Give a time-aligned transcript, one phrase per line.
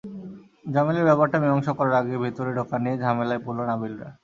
[0.65, 4.09] জামিলের ব্যাপারটা মীমাংসা করার আগে ভেতরে ঢোকা নিয়ে ঝামেলায় পড়ল নাবিলরা।